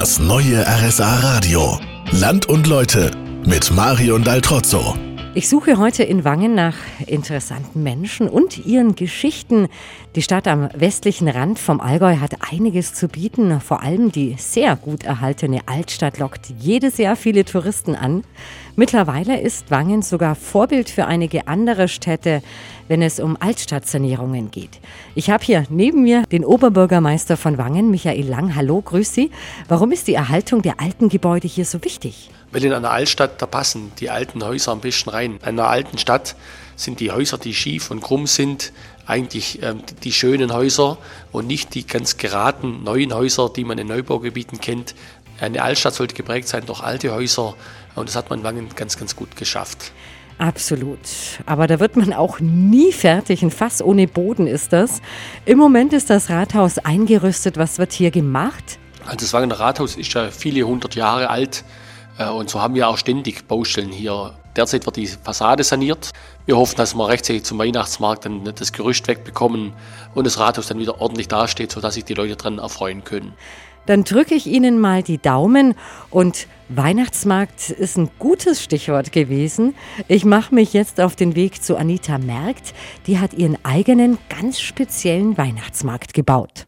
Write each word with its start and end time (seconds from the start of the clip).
Das 0.00 0.18
neue 0.18 0.66
RSA 0.66 1.20
Radio. 1.20 1.78
Land 2.10 2.46
und 2.46 2.66
Leute 2.66 3.12
mit 3.46 3.70
Marion 3.70 4.24
Daltrozzo. 4.24 4.96
Ich 5.36 5.48
suche 5.48 5.78
heute 5.78 6.04
in 6.04 6.22
Wangen 6.22 6.54
nach 6.54 6.76
interessanten 7.08 7.82
Menschen 7.82 8.28
und 8.28 8.64
ihren 8.66 8.94
Geschichten. 8.94 9.66
Die 10.14 10.22
Stadt 10.22 10.46
am 10.46 10.68
westlichen 10.76 11.26
Rand 11.26 11.58
vom 11.58 11.80
Allgäu 11.80 12.18
hat 12.18 12.36
einiges 12.52 12.94
zu 12.94 13.08
bieten. 13.08 13.60
Vor 13.60 13.82
allem 13.82 14.12
die 14.12 14.36
sehr 14.38 14.76
gut 14.76 15.02
erhaltene 15.02 15.62
Altstadt 15.66 16.18
lockt 16.18 16.50
jedes 16.60 16.98
Jahr 16.98 17.16
viele 17.16 17.44
Touristen 17.44 17.96
an. 17.96 18.22
Mittlerweile 18.76 19.40
ist 19.40 19.72
Wangen 19.72 20.02
sogar 20.02 20.36
Vorbild 20.36 20.88
für 20.88 21.06
einige 21.06 21.48
andere 21.48 21.88
Städte, 21.88 22.40
wenn 22.86 23.02
es 23.02 23.18
um 23.18 23.36
Altstadtsanierungen 23.40 24.52
geht. 24.52 24.78
Ich 25.16 25.30
habe 25.30 25.44
hier 25.44 25.64
neben 25.68 26.02
mir 26.02 26.22
den 26.30 26.44
Oberbürgermeister 26.44 27.36
von 27.36 27.58
Wangen, 27.58 27.90
Michael 27.90 28.28
Lang. 28.28 28.54
Hallo, 28.54 28.80
grüß 28.80 29.12
Sie. 29.12 29.32
Warum 29.66 29.90
ist 29.90 30.06
die 30.06 30.14
Erhaltung 30.14 30.62
der 30.62 30.80
alten 30.80 31.08
Gebäude 31.08 31.48
hier 31.48 31.64
so 31.64 31.82
wichtig? 31.82 32.30
Weil 32.54 32.64
in 32.64 32.72
einer 32.72 32.92
Altstadt, 32.92 33.42
da 33.42 33.46
passen 33.46 33.90
die 33.98 34.10
alten 34.10 34.44
Häuser 34.44 34.70
ein 34.70 34.78
bisschen 34.78 35.10
rein. 35.10 35.23
In 35.24 35.42
einer 35.42 35.68
alten 35.68 35.98
Stadt 35.98 36.36
sind 36.76 37.00
die 37.00 37.10
Häuser, 37.10 37.38
die 37.38 37.54
schief 37.54 37.90
und 37.90 38.00
krumm 38.00 38.26
sind, 38.26 38.72
eigentlich 39.06 39.62
ähm, 39.62 39.82
die 40.02 40.12
schönen 40.12 40.52
Häuser 40.52 40.98
und 41.32 41.46
nicht 41.46 41.74
die 41.74 41.86
ganz 41.86 42.16
geraden 42.16 42.84
neuen 42.84 43.14
Häuser, 43.14 43.48
die 43.48 43.64
man 43.64 43.78
in 43.78 43.86
Neubaugebieten 43.86 44.60
kennt. 44.60 44.94
Eine 45.40 45.62
Altstadt 45.62 45.94
sollte 45.94 46.14
geprägt 46.14 46.48
sein 46.48 46.64
durch 46.66 46.80
alte 46.80 47.12
Häuser 47.12 47.54
und 47.94 48.08
das 48.08 48.16
hat 48.16 48.30
man 48.30 48.40
in 48.40 48.44
Wangen 48.44 48.68
ganz, 48.74 48.96
ganz 48.96 49.16
gut 49.16 49.36
geschafft. 49.36 49.92
Absolut. 50.38 50.98
Aber 51.46 51.66
da 51.66 51.78
wird 51.78 51.96
man 51.96 52.12
auch 52.12 52.40
nie 52.40 52.92
fertig. 52.92 53.42
Ein 53.42 53.50
Fass 53.50 53.80
ohne 53.80 54.08
Boden 54.08 54.46
ist 54.46 54.72
das. 54.72 55.00
Im 55.44 55.58
Moment 55.58 55.92
ist 55.92 56.10
das 56.10 56.28
Rathaus 56.28 56.78
eingerüstet. 56.78 57.56
Was 57.56 57.78
wird 57.78 57.92
hier 57.92 58.10
gemacht? 58.10 58.78
Also 59.04 59.18
das 59.18 59.32
Wangener 59.32 59.60
Rathaus 59.60 59.96
ist 59.96 60.12
ja 60.14 60.30
viele 60.30 60.64
hundert 60.66 60.96
Jahre 60.96 61.30
alt. 61.30 61.64
Äh, 62.18 62.28
und 62.28 62.50
so 62.50 62.60
haben 62.60 62.74
wir 62.74 62.88
auch 62.88 62.98
ständig 62.98 63.46
Baustellen 63.46 63.92
hier. 63.92 64.34
Derzeit 64.56 64.86
wird 64.86 64.96
die 64.96 65.06
Fassade 65.06 65.64
saniert. 65.64 66.12
Wir 66.46 66.56
hoffen, 66.56 66.76
dass 66.76 66.94
wir 66.94 67.08
rechtzeitig 67.08 67.44
zum 67.44 67.58
Weihnachtsmarkt 67.58 68.24
dann 68.24 68.44
das 68.44 68.72
Gerüst 68.72 69.08
wegbekommen 69.08 69.72
und 70.14 70.26
das 70.26 70.38
Rathaus 70.38 70.68
dann 70.68 70.78
wieder 70.78 71.00
ordentlich 71.00 71.28
dasteht, 71.28 71.72
sodass 71.72 71.94
sich 71.94 72.04
die 72.04 72.14
Leute 72.14 72.36
dran 72.36 72.58
erfreuen 72.58 73.02
können. 73.04 73.34
Dann 73.86 74.04
drücke 74.04 74.34
ich 74.34 74.46
Ihnen 74.46 74.80
mal 74.80 75.02
die 75.02 75.18
Daumen 75.18 75.74
und 76.10 76.46
Weihnachtsmarkt 76.70 77.68
ist 77.68 77.98
ein 77.98 78.10
gutes 78.18 78.62
Stichwort 78.62 79.12
gewesen. 79.12 79.74
Ich 80.08 80.24
mache 80.24 80.54
mich 80.54 80.72
jetzt 80.72 81.00
auf 81.00 81.16
den 81.16 81.34
Weg 81.34 81.62
zu 81.62 81.76
Anita 81.76 82.16
Merkt. 82.16 82.72
Die 83.06 83.18
hat 83.18 83.34
ihren 83.34 83.62
eigenen 83.64 84.16
ganz 84.30 84.60
speziellen 84.60 85.36
Weihnachtsmarkt 85.36 86.14
gebaut. 86.14 86.62